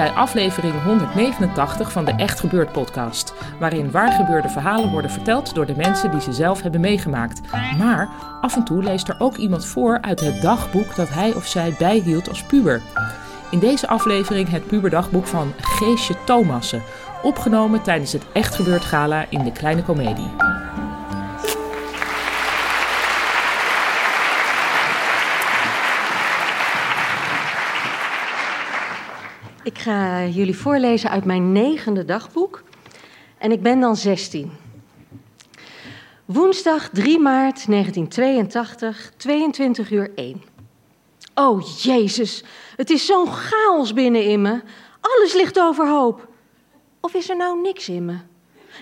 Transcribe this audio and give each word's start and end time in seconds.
Bij 0.00 0.10
aflevering 0.10 0.82
189 0.82 1.92
van 1.92 2.04
de 2.04 2.12
Echt 2.16 2.40
Gebeurd 2.40 2.72
podcast, 2.72 3.34
waarin 3.58 3.90
waargebeurde 3.90 4.48
verhalen 4.48 4.90
worden 4.90 5.10
verteld 5.10 5.54
door 5.54 5.66
de 5.66 5.76
mensen 5.76 6.10
die 6.10 6.20
ze 6.20 6.32
zelf 6.32 6.62
hebben 6.62 6.80
meegemaakt. 6.80 7.40
Maar 7.78 8.08
af 8.40 8.56
en 8.56 8.64
toe 8.64 8.82
leest 8.82 9.08
er 9.08 9.16
ook 9.18 9.36
iemand 9.36 9.66
voor 9.66 9.98
uit 10.00 10.20
het 10.20 10.42
dagboek 10.42 10.96
dat 10.96 11.08
hij 11.08 11.34
of 11.34 11.46
zij 11.46 11.74
bijhield 11.78 12.28
als 12.28 12.42
puber. 12.42 12.82
In 13.50 13.58
deze 13.58 13.88
aflevering 13.88 14.48
het 14.48 14.66
puberdagboek 14.66 15.26
van 15.26 15.52
Geesje 15.60 16.14
Thomassen, 16.24 16.82
opgenomen 17.22 17.82
tijdens 17.82 18.12
het 18.12 18.24
Echt 18.32 18.54
Gebeurd 18.54 18.84
gala 18.84 19.26
in 19.28 19.44
de 19.44 19.52
Kleine 19.52 19.82
Comedie. 19.82 20.49
Ik 29.62 29.78
ga 29.78 30.24
jullie 30.24 30.56
voorlezen 30.56 31.10
uit 31.10 31.24
mijn 31.24 31.52
negende 31.52 32.04
dagboek. 32.04 32.62
En 33.38 33.52
ik 33.52 33.62
ben 33.62 33.80
dan 33.80 33.96
16. 33.96 34.52
Woensdag 36.24 36.88
3 36.88 37.18
maart 37.18 37.66
1982, 37.66 39.12
22 39.16 39.90
uur 39.90 40.10
1. 40.14 40.42
Oh 41.34 41.62
Jezus, 41.82 42.44
het 42.76 42.90
is 42.90 43.06
zo'n 43.06 43.26
chaos 43.26 43.92
binnen 43.92 44.24
in 44.24 44.42
me. 44.42 44.60
Alles 45.00 45.34
ligt 45.34 45.60
overhoop. 45.60 46.28
Of 47.00 47.14
is 47.14 47.28
er 47.28 47.36
nou 47.36 47.60
niks 47.60 47.88
in 47.88 48.04
me? 48.04 48.16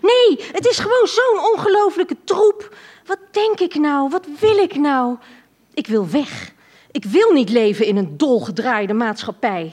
Nee, 0.03 0.47
het 0.53 0.67
is 0.67 0.79
gewoon 0.79 1.07
zo'n 1.07 1.53
ongelofelijke 1.53 2.17
troep. 2.25 2.77
Wat 3.07 3.21
denk 3.31 3.61
ik 3.61 3.75
nou? 3.75 4.09
Wat 4.09 4.27
wil 4.41 4.57
ik 4.57 4.77
nou? 4.77 5.17
Ik 5.75 5.87
wil 5.87 6.09
weg. 6.09 6.53
Ik 6.91 7.05
wil 7.05 7.33
niet 7.33 7.51
leven 7.51 7.87
in 7.87 7.97
een 7.97 8.17
dolgedraaide 8.17 8.93
maatschappij. 8.93 9.73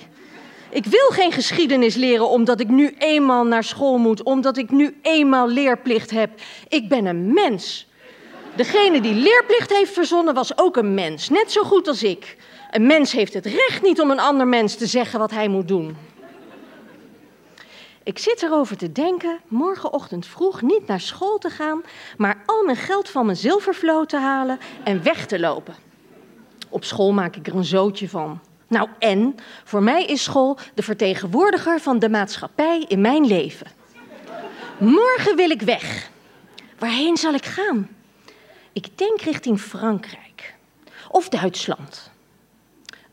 Ik 0.75 0.85
wil 0.85 1.09
geen 1.09 1.31
geschiedenis 1.31 1.95
leren 1.95 2.29
omdat 2.29 2.59
ik 2.59 2.67
nu 2.67 2.95
eenmaal 2.97 3.45
naar 3.45 3.63
school 3.63 3.97
moet, 3.97 4.23
omdat 4.23 4.57
ik 4.57 4.71
nu 4.71 4.97
eenmaal 5.01 5.47
leerplicht 5.47 6.11
heb. 6.11 6.29
Ik 6.67 6.89
ben 6.89 7.05
een 7.05 7.33
mens. 7.33 7.87
Degene 8.55 9.01
die 9.01 9.13
leerplicht 9.13 9.73
heeft 9.73 9.93
verzonnen 9.93 10.33
was 10.33 10.57
ook 10.57 10.77
een 10.77 10.93
mens, 10.93 11.29
net 11.29 11.51
zo 11.51 11.63
goed 11.63 11.87
als 11.87 12.03
ik. 12.03 12.37
Een 12.71 12.85
mens 12.85 13.11
heeft 13.11 13.33
het 13.33 13.45
recht 13.45 13.81
niet 13.81 14.01
om 14.01 14.11
een 14.11 14.19
ander 14.19 14.47
mens 14.47 14.75
te 14.75 14.85
zeggen 14.85 15.19
wat 15.19 15.31
hij 15.31 15.47
moet 15.47 15.67
doen. 15.67 15.97
Ik 18.03 18.19
zit 18.19 18.43
erover 18.43 18.77
te 18.77 18.91
denken 18.91 19.39
morgenochtend 19.47 20.25
vroeg 20.25 20.61
niet 20.61 20.87
naar 20.87 21.01
school 21.01 21.37
te 21.37 21.49
gaan, 21.49 21.81
maar 22.17 22.43
al 22.45 22.63
mijn 22.63 22.77
geld 22.77 23.09
van 23.09 23.25
mijn 23.25 23.37
zilvervloot 23.37 24.09
te 24.09 24.17
halen 24.17 24.59
en 24.83 25.03
weg 25.03 25.25
te 25.25 25.39
lopen. 25.39 25.75
Op 26.69 26.83
school 26.83 27.11
maak 27.13 27.35
ik 27.35 27.47
er 27.47 27.55
een 27.55 27.65
zootje 27.65 28.09
van. 28.09 28.39
Nou 28.67 28.89
en, 28.99 29.35
voor 29.63 29.83
mij 29.83 30.05
is 30.05 30.23
school 30.23 30.57
de 30.73 30.83
vertegenwoordiger 30.83 31.79
van 31.79 31.99
de 31.99 32.09
maatschappij 32.09 32.85
in 32.87 33.01
mijn 33.01 33.25
leven. 33.25 33.67
Morgen 34.77 35.35
wil 35.35 35.49
ik 35.49 35.61
weg. 35.61 36.09
Waarheen 36.79 37.17
zal 37.17 37.33
ik 37.33 37.45
gaan? 37.45 37.89
Ik 38.73 38.97
denk 38.97 39.21
richting 39.21 39.59
Frankrijk 39.59 40.55
of 41.09 41.29
Duitsland. 41.29 42.11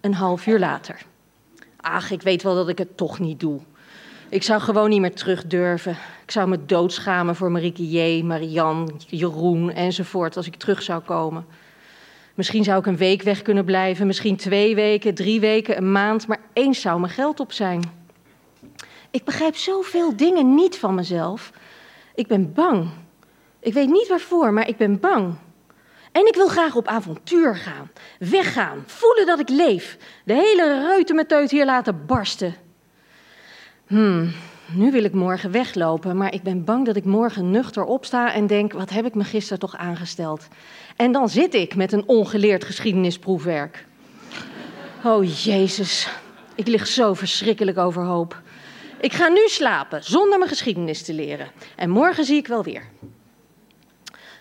Een 0.00 0.14
half 0.14 0.46
uur 0.46 0.58
later. 0.58 1.02
Ach, 1.80 2.10
ik 2.10 2.22
weet 2.22 2.42
wel 2.42 2.54
dat 2.54 2.68
ik 2.68 2.78
het 2.78 2.96
toch 2.96 3.18
niet 3.18 3.40
doe. 3.40 3.60
Ik 4.28 4.42
zou 4.42 4.60
gewoon 4.60 4.88
niet 4.88 5.00
meer 5.00 5.14
terug 5.14 5.46
durven. 5.46 5.96
Ik 6.22 6.30
zou 6.30 6.48
me 6.48 6.64
doodschamen 6.66 7.36
voor 7.36 7.50
Marieke 7.50 7.90
J., 7.90 8.22
Marianne, 8.22 8.92
Jeroen 9.06 9.70
enzovoort 9.70 10.36
als 10.36 10.46
ik 10.46 10.56
terug 10.56 10.82
zou 10.82 11.02
komen. 11.02 11.46
Misschien 12.34 12.64
zou 12.64 12.78
ik 12.78 12.86
een 12.86 12.96
week 12.96 13.22
weg 13.22 13.42
kunnen 13.42 13.64
blijven, 13.64 14.06
misschien 14.06 14.36
twee 14.36 14.74
weken, 14.74 15.14
drie 15.14 15.40
weken, 15.40 15.76
een 15.76 15.92
maand, 15.92 16.26
maar 16.26 16.40
eens 16.52 16.80
zou 16.80 17.00
mijn 17.00 17.12
geld 17.12 17.40
op 17.40 17.52
zijn. 17.52 17.82
Ik 19.10 19.24
begrijp 19.24 19.56
zoveel 19.56 20.16
dingen 20.16 20.54
niet 20.54 20.78
van 20.78 20.94
mezelf. 20.94 21.52
Ik 22.14 22.26
ben 22.26 22.52
bang. 22.52 22.88
Ik 23.60 23.72
weet 23.72 23.88
niet 23.88 24.08
waarvoor, 24.08 24.52
maar 24.52 24.68
ik 24.68 24.76
ben 24.76 25.00
bang. 25.00 25.34
En 26.12 26.26
ik 26.26 26.34
wil 26.34 26.48
graag 26.48 26.74
op 26.74 26.86
avontuur 26.86 27.56
gaan, 27.56 27.90
weggaan, 28.18 28.84
voelen 28.86 29.26
dat 29.26 29.38
ik 29.38 29.48
leef, 29.48 29.98
de 30.24 30.34
hele 30.34 30.86
reutemeteut 30.86 31.50
hier 31.50 31.64
laten 31.64 32.06
barsten. 32.06 32.54
Hmm, 33.86 34.32
nu 34.74 34.90
wil 34.90 35.04
ik 35.04 35.12
morgen 35.12 35.50
weglopen, 35.50 36.16
maar 36.16 36.34
ik 36.34 36.42
ben 36.42 36.64
bang 36.64 36.86
dat 36.86 36.96
ik 36.96 37.04
morgen 37.04 37.50
nuchter 37.50 37.84
opsta 37.84 38.32
en 38.32 38.46
denk: 38.46 38.72
wat 38.72 38.90
heb 38.90 39.06
ik 39.06 39.14
me 39.14 39.24
gisteren 39.24 39.58
toch 39.58 39.76
aangesteld? 39.76 40.48
En 40.96 41.12
dan 41.12 41.28
zit 41.28 41.54
ik 41.54 41.74
met 41.74 41.92
een 41.92 42.08
ongeleerd 42.08 42.64
geschiedenisproefwerk. 42.64 43.86
Oh 45.04 45.44
Jezus, 45.44 46.08
ik 46.54 46.66
lig 46.66 46.86
zo 46.86 47.14
verschrikkelijk 47.14 47.78
overhoop. 47.78 48.42
Ik 49.00 49.12
ga 49.12 49.28
nu 49.28 49.48
slapen 49.48 50.04
zonder 50.04 50.38
mijn 50.38 50.50
geschiedenis 50.50 51.02
te 51.02 51.14
leren. 51.14 51.50
En 51.76 51.90
morgen 51.90 52.24
zie 52.24 52.36
ik 52.36 52.46
wel 52.46 52.62
weer. 52.62 52.82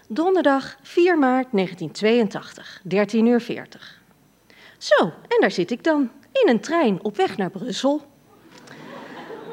Donderdag 0.07 0.77
4 0.81 1.17
maart 1.17 1.47
1982, 1.51 2.81
13 2.83 3.25
uur 3.25 3.41
40. 3.41 4.01
Zo, 4.77 5.03
en 5.03 5.37
daar 5.39 5.51
zit 5.51 5.71
ik 5.71 5.83
dan, 5.83 6.11
in 6.31 6.49
een 6.49 6.59
trein 6.59 7.03
op 7.03 7.15
weg 7.15 7.37
naar 7.37 7.49
Brussel. 7.49 8.01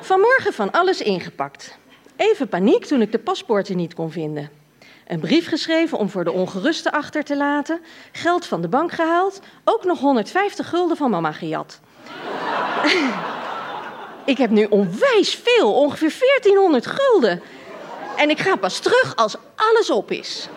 Vanmorgen 0.09 0.53
van 0.53 0.71
alles 0.71 1.01
ingepakt. 1.01 1.79
Even 2.17 2.49
paniek 2.49 2.85
toen 2.85 3.01
ik 3.01 3.13
de 3.13 3.19
paspoorten 3.19 3.77
niet 3.77 3.95
kon 3.95 4.11
vinden. 4.11 4.51
Een 5.07 5.21
brief 5.21 5.49
geschreven 5.49 5.99
om 5.99 6.09
voor 6.11 6.25
de 6.25 6.33
ongeruste 6.33 6.93
achter 6.93 7.25
te 7.25 7.37
laten. 7.37 7.81
Geld 8.13 8.47
van 8.47 8.61
de 8.61 8.69
bank 8.69 8.93
gehaald. 8.93 9.41
Ook 9.65 9.85
nog 9.85 10.01
150 10.01 10.69
gulden 10.69 10.97
van 10.97 11.11
mama 11.11 11.33
gejat. 11.33 11.81
ik 14.33 14.39
heb 14.39 14.51
nu 14.51 14.65
onwijs 14.65 15.41
veel, 15.43 15.75
ongeveer 15.75 16.13
1400 16.19 16.87
gulden. 16.87 17.43
En 18.17 18.31
ik 18.31 18.39
ga 18.39 18.57
pas 18.57 18.79
terug 18.79 19.17
als 19.17 19.37
alles 19.55 19.91
op 19.91 20.11
is. 20.11 20.49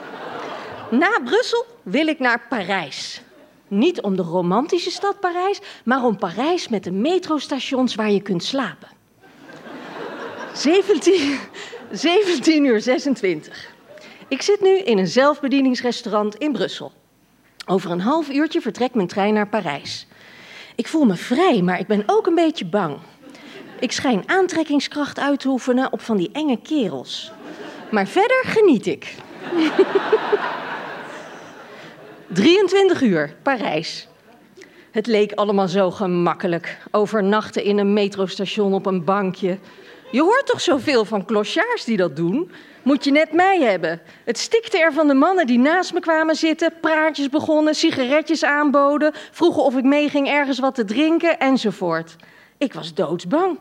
Na 0.89 1.19
Brussel 1.23 1.65
wil 1.83 2.07
ik 2.07 2.19
naar 2.19 2.45
Parijs. 2.49 3.21
Niet 3.67 4.01
om 4.01 4.15
de 4.15 4.23
romantische 4.23 4.91
stad 4.91 5.19
Parijs, 5.19 5.59
maar 5.83 6.03
om 6.03 6.17
Parijs 6.17 6.67
met 6.67 6.83
de 6.83 6.91
metrostations 6.91 7.95
waar 7.95 8.11
je 8.11 8.21
kunt 8.21 8.43
slapen. 8.43 8.99
17, 10.53 11.39
17 11.91 12.65
uur 12.65 12.81
26. 12.81 13.73
Ik 14.27 14.41
zit 14.41 14.61
nu 14.61 14.77
in 14.77 14.97
een 14.97 15.07
zelfbedieningsrestaurant 15.07 16.35
in 16.35 16.51
Brussel. 16.51 16.91
Over 17.65 17.91
een 17.91 18.01
half 18.01 18.29
uurtje 18.29 18.61
vertrekt 18.61 18.95
mijn 18.95 19.07
trein 19.07 19.33
naar 19.33 19.47
Parijs. 19.47 20.07
Ik 20.75 20.87
voel 20.87 21.05
me 21.05 21.15
vrij, 21.15 21.61
maar 21.61 21.79
ik 21.79 21.87
ben 21.87 22.03
ook 22.05 22.27
een 22.27 22.35
beetje 22.35 22.65
bang. 22.65 22.97
Ik 23.79 23.91
schijn 23.91 24.23
aantrekkingskracht 24.25 25.19
uit 25.19 25.39
te 25.39 25.47
oefenen 25.47 25.93
op 25.93 26.01
van 26.01 26.17
die 26.17 26.29
enge 26.33 26.59
kerels. 26.61 27.31
Maar 27.91 28.07
verder 28.07 28.43
geniet 28.45 28.85
ik. 28.85 29.15
23 32.27 33.01
uur, 33.01 33.35
Parijs. 33.43 34.07
Het 34.91 35.07
leek 35.07 35.31
allemaal 35.31 35.67
zo 35.67 35.91
gemakkelijk. 35.91 36.77
Overnachten 36.91 37.63
in 37.63 37.77
een 37.77 37.93
metrostation 37.93 38.73
op 38.73 38.85
een 38.85 39.03
bankje. 39.03 39.57
Je 40.11 40.21
hoort 40.21 40.45
toch 40.45 40.61
zoveel 40.61 41.05
van 41.05 41.25
clochards 41.25 41.85
die 41.85 41.97
dat 41.97 42.15
doen? 42.15 42.51
Moet 42.83 43.03
je 43.03 43.11
net 43.11 43.31
mij 43.31 43.59
hebben. 43.59 44.01
Het 44.23 44.37
stikte 44.37 44.79
er 44.79 44.93
van 44.93 45.07
de 45.07 45.13
mannen 45.13 45.47
die 45.47 45.59
naast 45.59 45.93
me 45.93 45.99
kwamen 45.99 46.35
zitten, 46.35 46.73
praatjes 46.81 47.29
begonnen, 47.29 47.75
sigaretjes 47.75 48.43
aanboden, 48.43 49.11
vroegen 49.31 49.63
of 49.63 49.77
ik 49.77 49.83
meeging 49.83 50.27
ergens 50.27 50.59
wat 50.59 50.75
te 50.75 50.85
drinken 50.85 51.39
enzovoort. 51.39 52.15
Ik 52.57 52.73
was 52.73 52.93
doodsbang. 52.93 53.59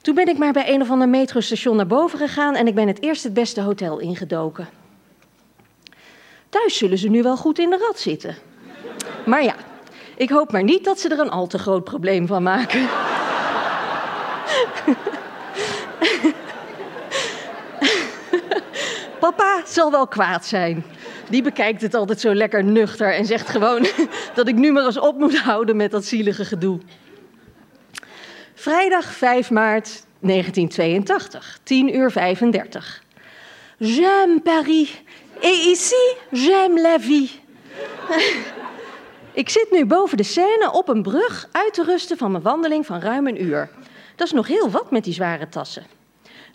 Toen 0.00 0.14
ben 0.14 0.28
ik 0.28 0.38
maar 0.38 0.52
bij 0.52 0.74
een 0.74 0.82
of 0.82 0.90
ander 0.90 1.08
metrostation 1.08 1.76
naar 1.76 1.86
boven 1.86 2.18
gegaan 2.18 2.54
en 2.54 2.66
ik 2.66 2.74
ben 2.74 2.88
het 2.88 3.02
eerst 3.02 3.22
het 3.22 3.34
beste 3.34 3.60
hotel 3.60 3.98
ingedoken. 3.98 4.68
Thuis 6.48 6.76
zullen 6.76 6.98
ze 6.98 7.08
nu 7.08 7.22
wel 7.22 7.36
goed 7.36 7.58
in 7.58 7.70
de 7.70 7.78
rat 7.78 7.98
zitten. 7.98 8.36
Maar 9.26 9.44
ja, 9.44 9.54
ik 10.16 10.30
hoop 10.30 10.52
maar 10.52 10.62
niet 10.62 10.84
dat 10.84 11.00
ze 11.00 11.08
er 11.08 11.18
een 11.18 11.30
al 11.30 11.46
te 11.46 11.58
groot 11.58 11.84
probleem 11.84 12.26
van 12.26 12.42
maken. 12.42 12.88
Papa 19.36 19.62
zal 19.66 19.90
wel 19.90 20.06
kwaad 20.06 20.46
zijn. 20.46 20.84
Die 21.30 21.42
bekijkt 21.42 21.82
het 21.82 21.94
altijd 21.94 22.20
zo 22.20 22.34
lekker 22.34 22.64
nuchter 22.64 23.14
en 23.14 23.26
zegt 23.26 23.48
gewoon 23.48 23.86
dat 24.34 24.48
ik 24.48 24.54
nu 24.54 24.72
maar 24.72 24.84
eens 24.84 24.98
op 24.98 25.18
moet 25.18 25.38
houden 25.38 25.76
met 25.76 25.90
dat 25.90 26.04
zielige 26.04 26.44
gedoe. 26.44 26.80
Vrijdag 28.54 29.04
5 29.04 29.50
maart 29.50 30.04
1982, 30.20 31.58
10 31.62 31.96
uur 31.96 32.10
35. 32.10 33.02
J'aime 33.78 34.40
Paris. 34.40 35.02
Et 35.40 35.64
ici, 35.64 36.16
j'aime 36.30 36.80
la 36.80 37.00
vie. 37.00 37.30
Ik 39.32 39.48
zit 39.48 39.66
nu 39.70 39.84
boven 39.86 40.16
de 40.16 40.22
Seine 40.22 40.72
op 40.72 40.88
een 40.88 41.02
brug 41.02 41.48
uit 41.52 41.74
te 41.74 41.82
rusten 41.82 42.16
van 42.16 42.30
mijn 42.30 42.42
wandeling 42.42 42.86
van 42.86 43.00
ruim 43.00 43.26
een 43.26 43.42
uur. 43.42 43.70
Dat 44.16 44.26
is 44.26 44.32
nog 44.32 44.46
heel 44.46 44.70
wat 44.70 44.90
met 44.90 45.04
die 45.04 45.14
zware 45.14 45.48
tassen. 45.48 45.95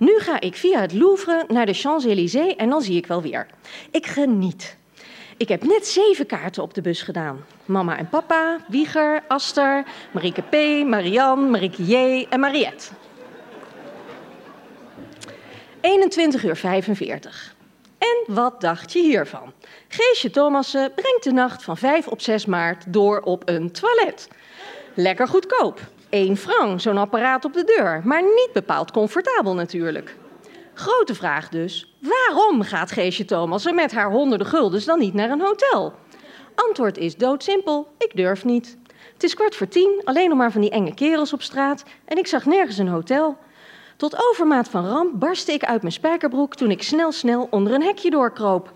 Nu 0.01 0.19
ga 0.19 0.39
ik 0.39 0.55
via 0.55 0.81
het 0.81 0.93
Louvre 0.93 1.43
naar 1.47 1.65
de 1.65 1.73
Champs-Élysées 1.73 2.55
en 2.55 2.69
dan 2.69 2.81
zie 2.81 2.97
ik 2.97 3.07
wel 3.07 3.21
weer. 3.21 3.47
Ik 3.91 4.05
geniet. 4.05 4.77
Ik 5.37 5.47
heb 5.47 5.63
net 5.63 5.87
zeven 5.87 6.25
kaarten 6.25 6.63
op 6.63 6.73
de 6.73 6.81
bus 6.81 7.01
gedaan. 7.01 7.45
Mama 7.65 7.97
en 7.97 8.09
papa, 8.09 8.57
Wieger, 8.67 9.23
Aster, 9.27 9.83
Marieke 10.11 10.41
P., 10.41 10.85
Marianne, 10.87 11.49
Marieke 11.49 11.83
J. 11.83 12.25
en 12.29 12.39
Mariette. 12.39 12.87
21 15.81 16.43
uur 16.43 16.55
45. 16.55 17.55
En 17.97 18.33
wat 18.33 18.61
dacht 18.61 18.93
je 18.93 19.01
hiervan? 19.01 19.53
Geesje 19.87 20.29
Thomassen 20.29 20.93
brengt 20.93 21.23
de 21.23 21.31
nacht 21.31 21.63
van 21.63 21.77
5 21.77 22.07
op 22.07 22.21
6 22.21 22.45
maart 22.45 22.93
door 22.93 23.19
op 23.19 23.49
een 23.49 23.71
toilet. 23.71 24.27
Lekker 24.93 25.27
goedkoop. 25.27 25.79
1 26.11 26.37
frank, 26.37 26.81
zo'n 26.81 26.97
apparaat 26.97 27.45
op 27.45 27.53
de 27.53 27.63
deur. 27.63 28.01
Maar 28.03 28.21
niet 28.21 28.49
bepaald 28.53 28.91
comfortabel 28.91 29.53
natuurlijk. 29.53 30.15
Grote 30.73 31.15
vraag 31.15 31.49
dus, 31.49 31.95
waarom 31.99 32.61
gaat 32.61 32.91
Geesje 32.91 33.25
Thomassen 33.25 33.75
met 33.75 33.91
haar 33.91 34.11
honderden 34.11 34.47
guldens 34.47 34.85
dan 34.85 34.99
niet 34.99 35.13
naar 35.13 35.29
een 35.29 35.41
hotel? 35.41 35.93
Antwoord 36.55 36.97
is 36.97 37.15
doodsimpel, 37.15 37.87
ik 37.97 38.15
durf 38.15 38.45
niet. 38.45 38.77
Het 39.13 39.23
is 39.23 39.33
kwart 39.33 39.55
voor 39.55 39.67
tien, 39.67 40.01
alleen 40.03 40.29
nog 40.29 40.37
maar 40.37 40.51
van 40.51 40.61
die 40.61 40.69
enge 40.69 40.93
kerels 40.93 41.33
op 41.33 41.41
straat 41.41 41.83
en 42.05 42.17
ik 42.17 42.27
zag 42.27 42.45
nergens 42.45 42.77
een 42.77 42.87
hotel. 42.87 43.37
Tot 43.97 44.29
overmaat 44.29 44.69
van 44.69 44.87
ramp 44.87 45.19
barstte 45.19 45.53
ik 45.53 45.63
uit 45.63 45.81
mijn 45.81 45.93
spijkerbroek 45.93 46.55
toen 46.55 46.71
ik 46.71 46.83
snel 46.83 47.11
snel 47.11 47.47
onder 47.49 47.73
een 47.73 47.83
hekje 47.83 48.09
doorkroop. 48.09 48.73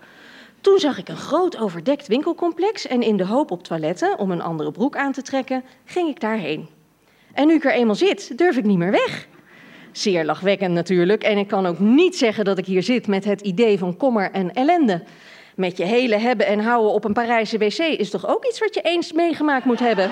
Toen 0.60 0.78
zag 0.78 0.98
ik 0.98 1.08
een 1.08 1.16
groot 1.16 1.58
overdekt 1.58 2.06
winkelcomplex 2.06 2.86
en 2.86 3.02
in 3.02 3.16
de 3.16 3.26
hoop 3.26 3.50
op 3.50 3.62
toiletten 3.62 4.18
om 4.18 4.30
een 4.30 4.42
andere 4.42 4.70
broek 4.70 4.96
aan 4.96 5.12
te 5.12 5.22
trekken, 5.22 5.64
ging 5.84 6.08
ik 6.08 6.20
daarheen. 6.20 6.75
En 7.36 7.46
nu 7.46 7.54
ik 7.54 7.64
er 7.64 7.72
eenmaal 7.72 7.94
zit, 7.94 8.38
durf 8.38 8.56
ik 8.56 8.64
niet 8.64 8.78
meer 8.78 8.90
weg. 8.90 9.26
Zeer 9.92 10.24
lachwekkend 10.24 10.74
natuurlijk 10.74 11.22
en 11.22 11.38
ik 11.38 11.48
kan 11.48 11.66
ook 11.66 11.78
niet 11.78 12.16
zeggen 12.16 12.44
dat 12.44 12.58
ik 12.58 12.66
hier 12.66 12.82
zit 12.82 13.06
met 13.06 13.24
het 13.24 13.40
idee 13.40 13.78
van 13.78 13.96
kommer 13.96 14.30
en 14.30 14.52
ellende. 14.52 15.02
Met 15.54 15.76
je 15.76 15.84
hele 15.84 16.16
hebben 16.16 16.46
en 16.46 16.58
houden 16.60 16.92
op 16.92 17.04
een 17.04 17.12
Parijse 17.12 17.58
wc 17.58 17.78
is 17.78 18.10
toch 18.10 18.28
ook 18.28 18.44
iets 18.44 18.58
wat 18.58 18.74
je 18.74 18.80
eens 18.80 19.12
meegemaakt 19.12 19.64
moet 19.64 19.78
hebben? 19.78 20.10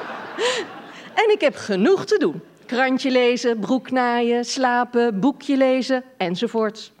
en 1.22 1.30
ik 1.32 1.40
heb 1.40 1.56
genoeg 1.56 2.04
te 2.04 2.18
doen. 2.18 2.40
Krantje 2.66 3.10
lezen, 3.10 3.58
broek 3.58 3.90
naaien, 3.90 4.44
slapen, 4.44 5.20
boekje 5.20 5.56
lezen 5.56 6.04
enzovoort. 6.16 6.92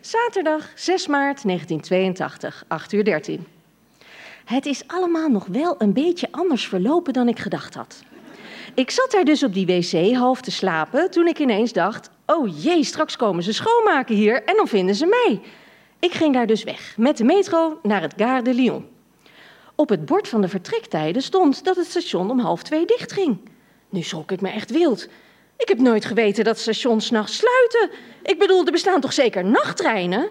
Zaterdag 0.00 0.70
6 0.74 1.06
maart 1.06 1.42
1982, 1.42 2.64
8 2.68 2.92
uur 2.92 3.04
13. 3.04 3.46
Het 4.50 4.66
is 4.66 4.82
allemaal 4.86 5.28
nog 5.28 5.46
wel 5.46 5.74
een 5.78 5.92
beetje 5.92 6.28
anders 6.30 6.68
verlopen 6.68 7.12
dan 7.12 7.28
ik 7.28 7.38
gedacht 7.38 7.74
had. 7.74 8.02
Ik 8.74 8.90
zat 8.90 9.10
daar 9.10 9.24
dus 9.24 9.42
op 9.42 9.54
die 9.54 9.66
wc 9.66 10.14
half 10.14 10.40
te 10.40 10.50
slapen 10.50 11.10
toen 11.10 11.26
ik 11.26 11.38
ineens 11.38 11.72
dacht: 11.72 12.10
oh 12.26 12.62
jee, 12.62 12.84
straks 12.84 13.16
komen 13.16 13.42
ze 13.42 13.52
schoonmaken 13.52 14.14
hier 14.14 14.44
en 14.44 14.56
dan 14.56 14.68
vinden 14.68 14.94
ze 14.94 15.06
mij. 15.06 15.40
Ik 15.98 16.12
ging 16.12 16.34
daar 16.34 16.46
dus 16.46 16.64
weg 16.64 16.94
met 16.96 17.16
de 17.16 17.24
metro 17.24 17.78
naar 17.82 18.02
het 18.02 18.14
Gare 18.16 18.42
de 18.42 18.54
Lyon. 18.54 18.88
Op 19.74 19.88
het 19.88 20.04
bord 20.04 20.28
van 20.28 20.40
de 20.40 20.48
vertrektijden 20.48 21.22
stond 21.22 21.64
dat 21.64 21.76
het 21.76 21.86
station 21.86 22.30
om 22.30 22.38
half 22.38 22.62
twee 22.62 22.86
dicht 22.86 23.12
ging. 23.12 23.38
Nu 23.88 24.02
schrok 24.02 24.32
ik 24.32 24.40
me 24.40 24.48
echt 24.48 24.70
wild. 24.70 25.08
Ik 25.56 25.68
heb 25.68 25.78
nooit 25.78 26.04
geweten 26.04 26.44
dat 26.44 26.58
stations 26.58 27.06
s'nachts 27.06 27.36
sluiten. 27.36 27.98
Ik 28.22 28.38
bedoel, 28.38 28.64
er 28.64 28.72
bestaan 28.72 29.00
toch 29.00 29.12
zeker 29.12 29.44
nachttreinen? 29.44 30.28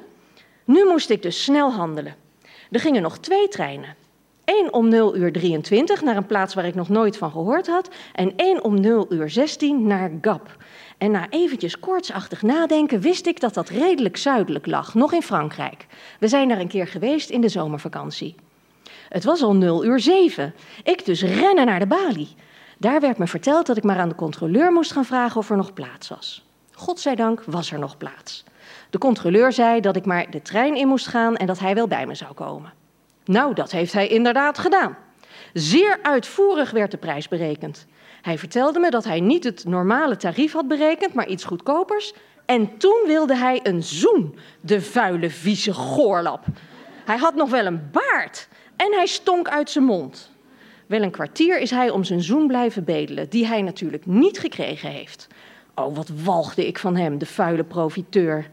Nu 0.66 0.86
moest 0.86 1.10
ik 1.10 1.22
dus 1.22 1.44
snel 1.44 1.72
handelen. 1.72 2.16
Er 2.72 2.80
gingen 2.80 3.02
nog 3.02 3.18
twee 3.18 3.48
treinen. 3.48 4.08
Eén 4.50 4.74
om 4.74 4.88
0 4.88 5.16
uur 5.16 5.32
23 5.32 6.02
naar 6.02 6.16
een 6.16 6.26
plaats 6.26 6.54
waar 6.54 6.66
ik 6.66 6.76
nog 6.76 6.90
nooit 6.90 7.18
van 7.18 7.32
gehoord 7.32 7.68
had. 7.68 7.90
En 8.14 8.34
één 8.36 8.64
om 8.64 8.80
0 8.80 9.06
uur 9.10 9.30
16 9.30 9.88
naar 9.88 10.12
Gap. 10.22 10.58
En 10.98 11.12
na 11.12 11.30
eventjes 11.30 11.80
koortsachtig 11.80 12.42
nadenken 12.42 13.00
wist 13.00 13.26
ik 13.26 13.40
dat 13.40 13.54
dat 13.54 13.70
redelijk 13.70 14.18
zuidelijk 14.18 14.66
lag, 14.66 14.94
nog 14.94 15.14
in 15.14 15.22
Frankrijk. 15.22 15.86
We 16.20 16.28
zijn 16.28 16.48
daar 16.48 16.60
een 16.60 16.68
keer 16.68 16.88
geweest 16.88 17.30
in 17.30 17.42
de 17.42 17.50
zomervakantie. 17.50 18.36
Het 19.10 19.24
was 19.24 19.42
al 19.42 19.56
0 19.56 19.86
uur 19.86 20.00
7. 20.00 20.54
Ik 20.84 21.06
dus 21.06 21.24
rennen 21.24 21.66
naar 21.66 21.80
de 21.80 21.88
balie. 21.88 22.36
Daar 22.78 23.00
werd 23.00 23.18
me 23.18 23.28
verteld 23.28 23.66
dat 23.66 23.78
ik 23.78 23.84
maar 23.84 24.00
aan 24.00 24.10
de 24.10 24.16
controleur 24.16 24.72
moest 24.72 24.92
gaan 24.92 25.06
vragen 25.06 25.40
of 25.40 25.50
er 25.50 25.58
nog 25.58 25.74
plaats 25.74 26.10
was. 26.10 26.46
Godzijdank 26.74 27.44
was 27.44 27.72
er 27.72 27.80
nog 27.80 27.98
plaats. 27.98 28.44
De 28.90 28.98
controleur 28.98 29.52
zei 29.52 29.80
dat 29.80 29.96
ik 29.96 30.06
maar 30.06 30.32
de 30.32 30.42
trein 30.42 30.76
in 30.76 30.88
moest 30.88 31.08
gaan 31.08 31.36
en 31.36 31.48
dat 31.48 31.60
hij 31.60 31.76
wel 31.76 31.88
bij 31.88 32.06
me 32.06 32.16
zou 32.16 32.34
komen. 32.34 32.80
Nou, 33.30 33.54
dat 33.54 33.72
heeft 33.72 33.94
hij 33.94 34.08
inderdaad 34.08 34.58
gedaan. 34.58 34.98
Zeer 35.54 36.00
uitvoerig 36.02 36.72
werd 36.72 36.92
de 36.92 36.98
prijs 36.98 37.28
berekend. 37.28 37.86
Hij 38.22 38.38
vertelde 38.38 38.80
me 38.80 38.90
dat 38.90 39.04
hij 39.04 39.20
niet 39.20 39.44
het 39.44 39.66
normale 39.66 40.18
tarief 40.18 40.54
had 40.54 40.68
berekend, 40.68 41.14
maar 41.14 41.28
iets 41.28 41.44
goedkopers. 41.44 42.14
En 42.46 42.78
toen 42.78 43.04
wilde 43.06 43.36
hij 43.36 43.60
een 43.64 43.84
zoen, 43.84 44.40
de 44.62 44.82
vuile, 44.82 45.30
vieze 45.30 45.74
goorlap. 45.74 46.46
Hij 47.06 47.18
had 47.18 47.36
nog 47.36 47.50
wel 47.50 47.66
een 47.66 47.90
baard 47.92 48.48
en 48.76 48.94
hij 48.94 49.06
stonk 49.06 49.48
uit 49.48 49.70
zijn 49.70 49.86
mond. 49.86 50.32
Wel 50.86 51.02
een 51.02 51.12
kwartier 51.12 51.60
is 51.60 51.72
hij 51.72 51.90
om 51.90 52.04
zijn 52.04 52.22
zoen 52.22 52.48
blijven 52.48 52.84
bedelen, 52.84 53.30
die 53.30 53.48
hij 53.48 53.62
natuurlijk 53.62 54.06
niet 54.06 54.40
gekregen 54.40 54.90
heeft. 54.90 55.28
Oh, 55.76 55.96
wat 55.96 56.10
walgde 56.24 56.68
ik 56.68 56.80
van 56.80 56.96
hem, 56.96 57.18
de 57.18 57.26
vuile 57.26 57.64
profiteur. 57.64 58.50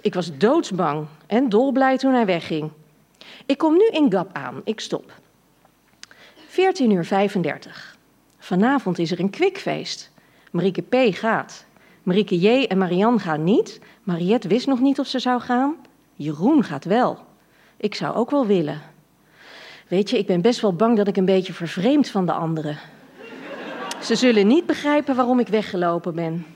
Ik 0.00 0.14
was 0.14 0.36
doodsbang 0.38 1.06
en 1.26 1.48
dolblij 1.48 1.98
toen 1.98 2.12
hij 2.12 2.26
wegging. 2.26 2.70
Ik 3.46 3.58
kom 3.58 3.76
nu 3.76 3.86
in 3.86 4.12
Gap 4.12 4.30
aan, 4.32 4.60
ik 4.64 4.80
stop. 4.80 5.12
14 6.48 6.90
uur 6.90 7.04
35. 7.04 7.96
Vanavond 8.38 8.98
is 8.98 9.10
er 9.10 9.20
een 9.20 9.30
kwikfeest. 9.30 10.10
Marieke 10.50 10.82
P. 10.82 11.14
gaat. 11.14 11.64
Marieke 12.02 12.38
J. 12.38 12.64
en 12.64 12.78
Marianne 12.78 13.18
gaan 13.18 13.44
niet. 13.44 13.80
Mariette 14.02 14.48
wist 14.48 14.66
nog 14.66 14.80
niet 14.80 14.98
of 14.98 15.06
ze 15.06 15.18
zou 15.18 15.40
gaan. 15.40 15.76
Jeroen 16.14 16.64
gaat 16.64 16.84
wel. 16.84 17.18
Ik 17.76 17.94
zou 17.94 18.14
ook 18.14 18.30
wel 18.30 18.46
willen. 18.46 18.82
Weet 19.88 20.10
je, 20.10 20.18
ik 20.18 20.26
ben 20.26 20.40
best 20.40 20.60
wel 20.60 20.74
bang 20.74 20.96
dat 20.96 21.08
ik 21.08 21.16
een 21.16 21.24
beetje 21.24 21.52
vervreemd 21.52 22.08
van 22.08 22.26
de 22.26 22.32
anderen. 22.32 22.78
Ze 24.02 24.14
zullen 24.14 24.46
niet 24.46 24.66
begrijpen 24.66 25.16
waarom 25.16 25.38
ik 25.38 25.48
weggelopen 25.48 26.14
ben. 26.14 26.46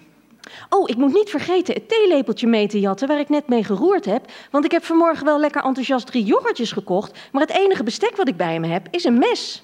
Oh, 0.68 0.88
ik 0.88 0.96
moet 0.96 1.12
niet 1.12 1.30
vergeten 1.30 1.75
het 1.75 1.88
theelepeltje 1.88 2.46
mee 2.46 2.68
te 2.68 2.80
jatten 2.80 3.08
waar 3.08 3.18
ik 3.18 3.28
net 3.28 3.48
mee 3.48 3.64
geroerd 3.64 4.04
heb. 4.04 4.30
Want 4.50 4.64
ik 4.64 4.70
heb 4.70 4.84
vanmorgen 4.84 5.25
wel 5.25 5.40
lekker 5.40 5.64
enthousiast 5.64 6.06
drie 6.06 6.25
yoghurtjes 6.25 6.72
gekocht. 6.72 7.18
Maar 7.32 7.42
het 7.42 7.56
enige 7.56 7.82
bestek 7.82 8.16
wat 8.16 8.28
ik 8.28 8.37
bij 8.37 8.60
me 8.60 8.66
heb 8.66 8.87
is 8.90 9.04
een 9.04 9.18
mes. 9.18 9.62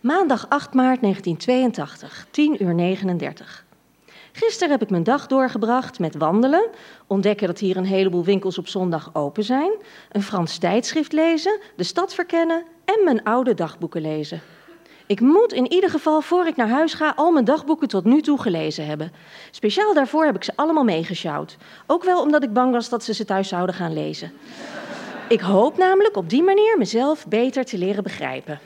Maandag 0.00 0.48
8 0.48 0.74
maart 0.74 1.00
1982, 1.00 2.26
10 2.30 2.62
uur 2.62 2.74
39. 2.74 3.64
Gisteren 4.32 4.70
heb 4.70 4.82
ik 4.82 4.90
mijn 4.90 5.02
dag 5.02 5.26
doorgebracht 5.26 5.98
met 5.98 6.16
wandelen, 6.16 6.68
ontdekken 7.06 7.46
dat 7.46 7.58
hier 7.58 7.76
een 7.76 7.84
heleboel 7.84 8.24
winkels 8.24 8.58
op 8.58 8.68
zondag 8.68 9.10
open 9.12 9.44
zijn, 9.44 9.70
een 10.12 10.22
Frans 10.22 10.58
tijdschrift 10.58 11.12
lezen, 11.12 11.60
de 11.76 11.82
stad 11.82 12.14
verkennen 12.14 12.64
en 12.84 13.04
mijn 13.04 13.22
oude 13.24 13.54
dagboeken 13.54 14.00
lezen. 14.00 14.40
Ik 15.06 15.20
moet 15.20 15.52
in 15.52 15.72
ieder 15.72 15.90
geval, 15.90 16.20
voor 16.20 16.46
ik 16.46 16.56
naar 16.56 16.68
huis 16.68 16.94
ga, 16.94 17.12
al 17.16 17.32
mijn 17.32 17.44
dagboeken 17.44 17.88
tot 17.88 18.04
nu 18.04 18.22
toe 18.22 18.40
gelezen 18.40 18.86
hebben. 18.86 19.12
Speciaal 19.50 19.94
daarvoor 19.94 20.24
heb 20.24 20.34
ik 20.36 20.44
ze 20.44 20.52
allemaal 20.56 20.84
meegesjouwd. 20.84 21.56
Ook 21.86 22.04
wel 22.04 22.22
omdat 22.22 22.42
ik 22.42 22.52
bang 22.52 22.72
was 22.72 22.88
dat 22.88 23.04
ze 23.04 23.14
ze 23.14 23.24
thuis 23.24 23.48
zouden 23.48 23.74
gaan 23.74 23.92
lezen. 23.92 24.32
Ik 25.28 25.40
hoop 25.40 25.76
namelijk 25.76 26.16
op 26.16 26.30
die 26.30 26.42
manier 26.42 26.78
mezelf 26.78 27.26
beter 27.26 27.64
te 27.64 27.78
leren 27.78 28.02
begrijpen. 28.02 28.60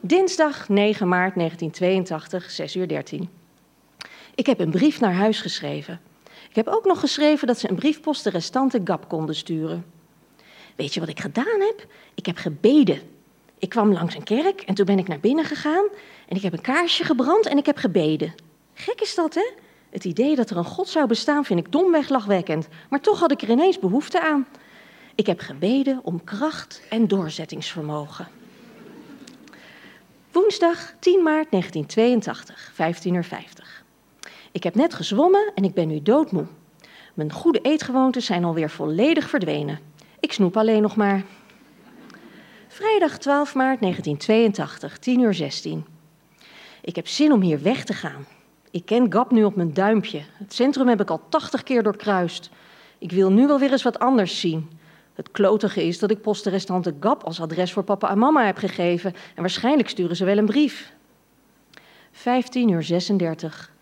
Dinsdag 0.00 0.68
9 0.68 1.08
maart 1.08 1.34
1982, 1.34 2.50
6 2.50 2.76
uur 2.76 2.88
13. 2.88 3.28
Ik 4.34 4.46
heb 4.46 4.60
een 4.60 4.70
brief 4.70 5.00
naar 5.00 5.14
huis 5.14 5.40
geschreven. 5.40 6.00
Ik 6.48 6.54
heb 6.54 6.66
ook 6.66 6.84
nog 6.84 7.00
geschreven 7.00 7.46
dat 7.46 7.58
ze 7.58 7.70
een 7.70 7.76
briefpost 7.76 8.24
de 8.24 8.30
restante 8.30 8.80
GAP 8.84 9.08
konden 9.08 9.34
sturen. 9.34 9.84
Weet 10.76 10.94
je 10.94 11.00
wat 11.00 11.08
ik 11.08 11.20
gedaan 11.20 11.60
heb? 11.60 11.86
Ik 12.14 12.26
heb 12.26 12.36
gebeden. 12.36 13.15
Ik 13.58 13.68
kwam 13.68 13.92
langs 13.92 14.14
een 14.14 14.24
kerk 14.24 14.60
en 14.60 14.74
toen 14.74 14.86
ben 14.86 14.98
ik 14.98 15.08
naar 15.08 15.20
binnen 15.20 15.44
gegaan 15.44 15.84
en 16.28 16.36
ik 16.36 16.42
heb 16.42 16.52
een 16.52 16.60
kaarsje 16.60 17.04
gebrand 17.04 17.46
en 17.46 17.58
ik 17.58 17.66
heb 17.66 17.76
gebeden. 17.76 18.34
Gek 18.74 19.00
is 19.00 19.14
dat, 19.14 19.34
hè? 19.34 19.50
Het 19.90 20.04
idee 20.04 20.36
dat 20.36 20.50
er 20.50 20.56
een 20.56 20.64
God 20.64 20.88
zou 20.88 21.06
bestaan 21.06 21.44
vind 21.44 21.58
ik 21.58 21.72
domweg 21.72 22.08
lachwekkend, 22.08 22.68
maar 22.90 23.00
toch 23.00 23.20
had 23.20 23.32
ik 23.32 23.42
er 23.42 23.50
ineens 23.50 23.78
behoefte 23.78 24.20
aan. 24.20 24.46
Ik 25.14 25.26
heb 25.26 25.40
gebeden 25.40 26.00
om 26.02 26.24
kracht 26.24 26.82
en 26.90 27.08
doorzettingsvermogen. 27.08 28.28
Woensdag 30.32 30.94
10 30.98 31.22
maart 31.22 31.50
1982, 31.50 32.72
15.50 32.72 33.12
uur. 33.12 33.82
Ik 34.52 34.62
heb 34.62 34.74
net 34.74 34.94
gezwommen 34.94 35.52
en 35.54 35.64
ik 35.64 35.74
ben 35.74 35.88
nu 35.88 36.02
doodmoe. 36.02 36.46
Mijn 37.14 37.32
goede 37.32 37.60
eetgewoontes 37.60 38.26
zijn 38.26 38.44
alweer 38.44 38.70
volledig 38.70 39.28
verdwenen. 39.28 39.78
Ik 40.20 40.32
snoep 40.32 40.56
alleen 40.56 40.82
nog 40.82 40.96
maar. 40.96 41.22
Vrijdag 42.76 43.18
12 43.18 43.54
maart 43.54 43.80
1982, 43.80 44.98
10 44.98 45.20
uur 45.20 45.34
16. 45.34 45.84
Ik 46.82 46.96
heb 46.96 47.06
zin 47.08 47.32
om 47.32 47.40
hier 47.40 47.62
weg 47.62 47.84
te 47.84 47.92
gaan. 47.92 48.26
Ik 48.70 48.84
ken 48.84 49.12
Gap 49.12 49.30
nu 49.30 49.44
op 49.44 49.56
mijn 49.56 49.74
duimpje. 49.74 50.22
Het 50.32 50.54
centrum 50.54 50.88
heb 50.88 51.00
ik 51.00 51.10
al 51.10 51.20
80 51.28 51.62
keer 51.62 51.82
doorkruist. 51.82 52.50
Ik 52.98 53.12
wil 53.12 53.30
nu 53.30 53.46
wel 53.46 53.58
weer 53.58 53.72
eens 53.72 53.82
wat 53.82 53.98
anders 53.98 54.40
zien. 54.40 54.70
Het 55.14 55.30
klotige 55.30 55.86
is 55.86 55.98
dat 55.98 56.10
ik 56.10 56.20
postrestante 56.20 56.94
Gap 57.00 57.24
als 57.24 57.40
adres 57.40 57.72
voor 57.72 57.84
papa 57.84 58.10
en 58.10 58.18
mama 58.18 58.44
heb 58.44 58.56
gegeven. 58.56 59.14
En 59.34 59.40
waarschijnlijk 59.40 59.88
sturen 59.88 60.16
ze 60.16 60.24
wel 60.24 60.38
een 60.38 60.46
brief. 60.46 60.92
15 62.12 62.68
uur 62.68 62.82
36. 62.82 63.72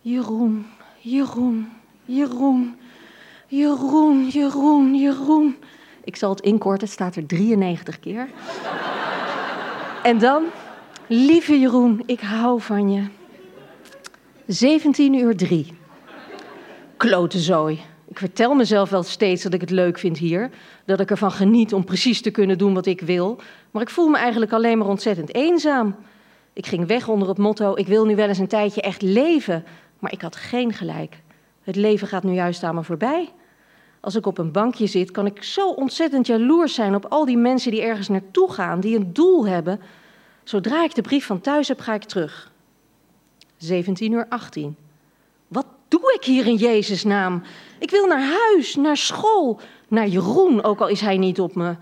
Jeroen, 0.00 0.66
Jeroen, 0.98 1.72
Jeroen, 2.04 2.78
Jeroen, 3.46 4.28
Jeroen, 4.28 4.94
Jeroen. 4.94 5.56
Ik 6.04 6.16
zal 6.16 6.30
het 6.30 6.40
inkorten, 6.40 6.84
het 6.84 6.94
staat 6.94 7.16
er 7.16 7.26
93 7.26 8.00
keer. 8.00 8.28
en 10.02 10.18
dan, 10.18 10.44
lieve 11.06 11.58
Jeroen, 11.58 12.02
ik 12.06 12.20
hou 12.20 12.60
van 12.60 12.92
je. 12.92 13.02
17 14.46 15.14
uur 15.14 15.36
3. 15.36 15.78
Klote 16.96 17.38
zooi. 17.38 17.80
Ik 18.08 18.18
vertel 18.18 18.54
mezelf 18.54 18.90
wel 18.90 19.02
steeds 19.02 19.42
dat 19.42 19.54
ik 19.54 19.60
het 19.60 19.70
leuk 19.70 19.98
vind 19.98 20.18
hier. 20.18 20.50
Dat 20.84 21.00
ik 21.00 21.10
ervan 21.10 21.32
geniet 21.32 21.74
om 21.74 21.84
precies 21.84 22.22
te 22.22 22.30
kunnen 22.30 22.58
doen 22.58 22.74
wat 22.74 22.86
ik 22.86 23.00
wil. 23.00 23.40
Maar 23.70 23.82
ik 23.82 23.90
voel 23.90 24.08
me 24.08 24.18
eigenlijk 24.18 24.52
alleen 24.52 24.78
maar 24.78 24.88
ontzettend 24.88 25.34
eenzaam. 25.34 25.96
Ik 26.52 26.66
ging 26.66 26.86
weg 26.86 27.08
onder 27.08 27.28
het 27.28 27.38
motto: 27.38 27.76
ik 27.76 27.86
wil 27.86 28.04
nu 28.04 28.16
wel 28.16 28.28
eens 28.28 28.38
een 28.38 28.46
tijdje 28.46 28.80
echt 28.80 29.02
leven. 29.02 29.64
Maar 29.98 30.12
ik 30.12 30.20
had 30.20 30.36
geen 30.36 30.72
gelijk. 30.72 31.22
Het 31.62 31.76
leven 31.76 32.08
gaat 32.08 32.22
nu 32.22 32.32
juist 32.32 32.62
aan 32.62 32.74
me 32.74 32.82
voorbij. 32.82 33.28
Als 34.00 34.14
ik 34.14 34.26
op 34.26 34.38
een 34.38 34.52
bankje 34.52 34.86
zit, 34.86 35.10
kan 35.10 35.26
ik 35.26 35.42
zo 35.42 35.68
ontzettend 35.68 36.26
jaloers 36.26 36.74
zijn 36.74 36.94
op 36.94 37.06
al 37.08 37.24
die 37.24 37.36
mensen 37.36 37.70
die 37.70 37.82
ergens 37.82 38.08
naartoe 38.08 38.52
gaan, 38.52 38.80
die 38.80 38.96
een 38.96 39.12
doel 39.12 39.46
hebben. 39.46 39.80
Zodra 40.44 40.84
ik 40.84 40.94
de 40.94 41.02
brief 41.02 41.26
van 41.26 41.40
thuis 41.40 41.68
heb, 41.68 41.80
ga 41.80 41.94
ik 41.94 42.04
terug. 42.04 42.50
17 43.56 44.12
uur 44.12 44.26
18. 44.28 44.76
Wat 45.48 45.66
doe 45.88 46.14
ik 46.14 46.24
hier 46.24 46.46
in 46.46 46.56
Jezus' 46.56 47.04
naam? 47.04 47.42
Ik 47.78 47.90
wil 47.90 48.06
naar 48.06 48.22
huis, 48.22 48.74
naar 48.74 48.96
school, 48.96 49.60
naar 49.88 50.06
Jeroen, 50.06 50.62
ook 50.62 50.80
al 50.80 50.88
is 50.88 51.00
hij 51.00 51.18
niet 51.18 51.40
op 51.40 51.54
me. 51.54 51.74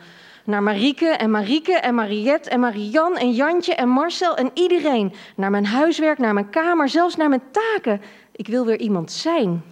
Naar 0.44 0.62
Marieke 0.62 1.06
en 1.06 1.30
Marieke 1.30 1.72
en 1.72 1.94
Mariette 1.94 2.50
en 2.50 2.60
Marian 2.60 3.16
en 3.16 3.32
Jantje 3.32 3.74
en 3.74 3.88
Marcel 3.88 4.36
en 4.36 4.50
iedereen. 4.54 5.12
Naar 5.36 5.50
mijn 5.50 5.66
huiswerk, 5.66 6.18
naar 6.18 6.34
mijn 6.34 6.50
kamer, 6.50 6.88
zelfs 6.88 7.16
naar 7.16 7.28
mijn 7.28 7.42
taken. 7.50 8.00
Ik 8.32 8.46
wil 8.46 8.64
weer 8.64 8.78
iemand 8.78 9.12
zijn. 9.12 9.62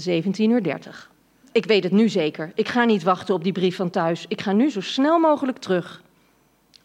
17 0.00 0.50
uur 0.50 0.62
30. 0.62 1.10
Ik 1.52 1.64
weet 1.64 1.84
het 1.84 1.92
nu 1.92 2.08
zeker. 2.08 2.52
Ik 2.54 2.68
ga 2.68 2.84
niet 2.84 3.02
wachten 3.02 3.34
op 3.34 3.44
die 3.44 3.52
brief 3.52 3.76
van 3.76 3.90
thuis. 3.90 4.24
Ik 4.28 4.40
ga 4.40 4.52
nu 4.52 4.70
zo 4.70 4.80
snel 4.80 5.18
mogelijk 5.18 5.58
terug. 5.58 6.02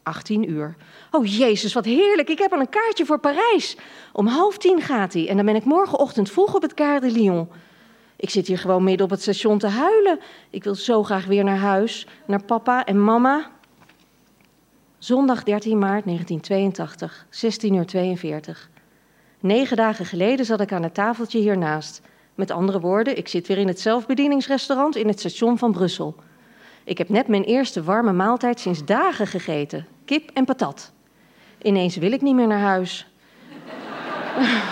18 0.03 0.49
uur. 0.49 0.75
Oh 1.11 1.25
jezus, 1.25 1.73
wat 1.73 1.85
heerlijk. 1.85 2.29
Ik 2.29 2.39
heb 2.39 2.51
al 2.51 2.59
een 2.59 2.69
kaartje 2.69 3.05
voor 3.05 3.19
Parijs. 3.19 3.77
Om 4.13 4.27
half 4.27 4.57
tien 4.57 4.81
gaat 4.81 5.13
hij 5.13 5.27
en 5.27 5.35
dan 5.35 5.45
ben 5.45 5.55
ik 5.55 5.63
morgenochtend 5.63 6.31
vroeg 6.31 6.53
op 6.53 6.61
het 6.61 6.71
Gare 6.75 6.99
de 6.99 7.11
Lyon. 7.11 7.47
Ik 8.15 8.29
zit 8.29 8.47
hier 8.47 8.57
gewoon 8.57 8.83
midden 8.83 9.05
op 9.05 9.11
het 9.11 9.21
station 9.21 9.57
te 9.57 9.67
huilen. 9.67 10.19
Ik 10.49 10.63
wil 10.63 10.75
zo 10.75 11.03
graag 11.03 11.25
weer 11.25 11.43
naar 11.43 11.57
huis, 11.57 12.07
naar 12.27 12.43
papa 12.43 12.85
en 12.85 13.03
mama. 13.03 13.51
Zondag 14.97 15.43
13 15.43 15.79
maart 15.79 16.05
1982, 16.05 17.25
16 17.29 17.73
uur 17.73 17.85
42. 17.85 18.69
Negen 19.39 19.77
dagen 19.77 20.05
geleden 20.05 20.45
zat 20.45 20.61
ik 20.61 20.71
aan 20.71 20.83
het 20.83 20.93
tafeltje 20.93 21.39
hiernaast. 21.39 22.01
Met 22.35 22.51
andere 22.51 22.79
woorden, 22.79 23.17
ik 23.17 23.27
zit 23.27 23.47
weer 23.47 23.57
in 23.57 23.67
het 23.67 23.79
zelfbedieningsrestaurant 23.79 24.95
in 24.95 25.07
het 25.07 25.19
station 25.19 25.57
van 25.57 25.71
Brussel. 25.71 26.15
Ik 26.83 26.97
heb 26.97 27.09
net 27.09 27.27
mijn 27.27 27.43
eerste 27.43 27.83
warme 27.83 28.13
maaltijd 28.13 28.59
sinds 28.59 28.85
dagen 28.85 29.27
gegeten: 29.27 29.87
kip 30.05 30.29
en 30.33 30.45
patat. 30.45 30.91
Ineens 31.61 31.95
wil 31.95 32.11
ik 32.11 32.21
niet 32.21 32.35
meer 32.35 32.47
naar 32.47 32.59
huis. 32.59 33.07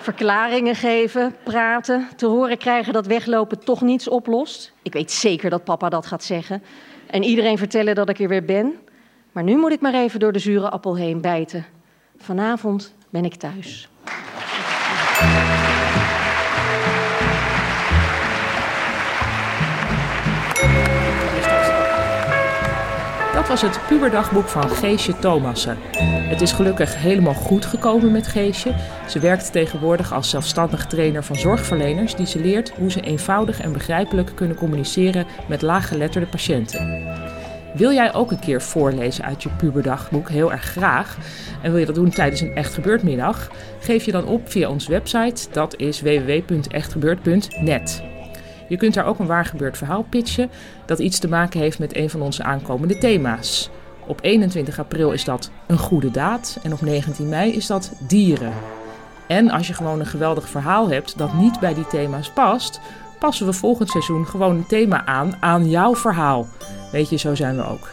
Verklaringen 0.00 0.74
geven, 0.74 1.36
praten, 1.42 2.08
te 2.16 2.26
horen 2.26 2.58
krijgen 2.58 2.92
dat 2.92 3.06
weglopen 3.06 3.64
toch 3.64 3.80
niets 3.80 4.08
oplost. 4.08 4.72
Ik 4.82 4.92
weet 4.92 5.10
zeker 5.10 5.50
dat 5.50 5.64
papa 5.64 5.88
dat 5.88 6.06
gaat 6.06 6.24
zeggen. 6.24 6.62
En 7.06 7.22
iedereen 7.22 7.58
vertellen 7.58 7.94
dat 7.94 8.08
ik 8.08 8.18
er 8.18 8.28
weer 8.28 8.44
ben. 8.44 8.74
Maar 9.32 9.44
nu 9.44 9.56
moet 9.56 9.72
ik 9.72 9.80
maar 9.80 9.94
even 9.94 10.20
door 10.20 10.32
de 10.32 10.38
zure 10.38 10.70
appel 10.70 10.96
heen 10.96 11.20
bijten. 11.20 11.66
Vanavond 12.16 12.94
ben 13.10 13.24
ik 13.24 13.34
thuis. 13.34 13.88
Dat 23.32 23.48
was 23.48 23.62
het 23.62 23.80
puberdagboek 23.88 24.48
van 24.48 24.68
Geesje 24.68 25.18
Thomassen. 25.18 25.76
Het 26.02 26.40
is 26.40 26.52
gelukkig 26.52 26.96
helemaal 26.96 27.34
goed 27.34 27.64
gekomen 27.64 28.12
met 28.12 28.26
Geesje. 28.26 28.74
Ze 29.08 29.18
werkt 29.18 29.52
tegenwoordig 29.52 30.12
als 30.12 30.30
zelfstandig 30.30 30.86
trainer 30.86 31.24
van 31.24 31.36
zorgverleners 31.36 32.14
die 32.14 32.26
ze 32.26 32.40
leert 32.40 32.70
hoe 32.70 32.90
ze 32.90 33.00
eenvoudig 33.00 33.60
en 33.60 33.72
begrijpelijk 33.72 34.32
kunnen 34.34 34.56
communiceren 34.56 35.26
met 35.48 35.62
laaggeletterde 35.62 36.26
patiënten. 36.26 37.04
Wil 37.74 37.92
jij 37.92 38.14
ook 38.14 38.30
een 38.30 38.40
keer 38.40 38.62
voorlezen 38.62 39.24
uit 39.24 39.42
je 39.42 39.48
puberdagboek? 39.48 40.28
Heel 40.28 40.52
erg 40.52 40.64
graag. 40.64 41.16
En 41.62 41.70
wil 41.70 41.80
je 41.80 41.86
dat 41.86 41.94
doen 41.94 42.10
tijdens 42.10 42.40
een 42.40 42.54
Echt 42.54 42.74
Gebeurd 42.74 43.02
middag? 43.02 43.50
Geef 43.80 44.04
je 44.04 44.12
dan 44.12 44.26
op 44.26 44.50
via 44.50 44.68
onze 44.68 44.90
website. 44.90 45.46
Dat 45.52 45.76
is 45.76 46.00
www.echtgebeurd.net. 46.00 48.09
Je 48.70 48.76
kunt 48.76 48.94
daar 48.94 49.06
ook 49.06 49.18
een 49.18 49.26
waar 49.26 49.44
gebeurd 49.44 49.76
verhaal 49.76 50.02
pitchen 50.02 50.50
dat 50.86 50.98
iets 50.98 51.18
te 51.18 51.28
maken 51.28 51.60
heeft 51.60 51.78
met 51.78 51.96
een 51.96 52.10
van 52.10 52.22
onze 52.22 52.42
aankomende 52.42 52.98
thema's. 52.98 53.70
Op 54.06 54.18
21 54.22 54.78
april 54.78 55.12
is 55.12 55.24
dat 55.24 55.50
een 55.66 55.78
goede 55.78 56.10
daad 56.10 56.58
en 56.62 56.72
op 56.72 56.80
19 56.80 57.28
mei 57.28 57.52
is 57.52 57.66
dat 57.66 57.92
dieren. 57.98 58.52
En 59.28 59.50
als 59.50 59.66
je 59.66 59.74
gewoon 59.74 60.00
een 60.00 60.06
geweldig 60.06 60.48
verhaal 60.48 60.90
hebt 60.90 61.18
dat 61.18 61.34
niet 61.34 61.60
bij 61.60 61.74
die 61.74 61.86
thema's 61.86 62.30
past, 62.30 62.80
passen 63.18 63.46
we 63.46 63.52
volgend 63.52 63.90
seizoen 63.90 64.26
gewoon 64.26 64.56
een 64.56 64.66
thema 64.66 65.06
aan 65.06 65.36
aan 65.40 65.70
jouw 65.70 65.96
verhaal. 65.96 66.46
Weet 66.92 67.08
je, 67.08 67.16
zo 67.16 67.34
zijn 67.34 67.56
we 67.56 67.66
ook. 67.66 67.88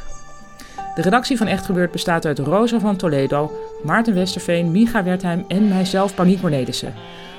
De 0.96 1.02
redactie 1.02 1.38
van 1.38 1.48
Echt 1.48 1.66
Gebeurd 1.66 1.92
bestaat 1.92 2.26
uit 2.26 2.40
Rosa 2.40 2.80
van 2.80 2.96
Toledo, 2.96 3.52
Maarten 3.84 4.14
Westerveen, 4.14 4.72
Micha 4.72 5.04
Wertheim 5.04 5.46
en 5.48 5.68
mijzelf, 5.68 6.16
Paniek 6.16 6.40
Cornelissen. 6.42 6.94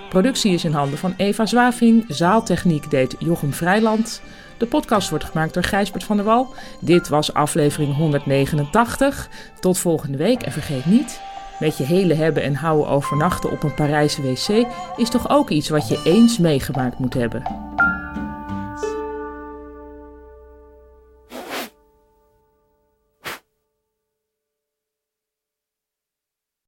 Productie 0.08 0.52
is 0.52 0.64
in 0.64 0.72
handen 0.72 0.98
van 0.98 1.14
Eva 1.16 1.46
Zwaving, 1.46 2.04
zaaltechniek 2.08 2.90
deed 2.90 3.16
Jochem 3.18 3.52
Vrijland. 3.52 4.22
De 4.58 4.66
podcast 4.66 5.10
wordt 5.10 5.24
gemaakt 5.24 5.54
door 5.54 5.62
Gijsbert 5.62 6.04
van 6.04 6.16
der 6.16 6.24
Wal. 6.24 6.54
Dit 6.80 7.08
was 7.08 7.34
aflevering 7.34 7.94
189. 7.96 9.28
Tot 9.60 9.78
volgende 9.78 10.18
week 10.18 10.42
en 10.42 10.52
vergeet 10.52 10.86
niet, 10.86 11.20
met 11.58 11.76
je 11.76 11.84
hele 11.84 12.14
hebben 12.14 12.42
en 12.42 12.54
houden 12.54 12.88
overnachten 12.88 13.50
op 13.50 13.62
een 13.62 13.74
Parijse 13.74 14.22
wc 14.22 14.66
is 14.96 15.10
toch 15.10 15.30
ook 15.30 15.50
iets 15.50 15.68
wat 15.68 15.88
je 15.88 16.02
eens 16.04 16.38
meegemaakt 16.38 16.98
moet 16.98 17.14
hebben. 17.14 17.42